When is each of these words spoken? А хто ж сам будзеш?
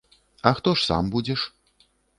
А 0.41 0.53
хто 0.61 0.73
ж 0.79 0.89
сам 0.89 1.13
будзеш? 1.17 1.47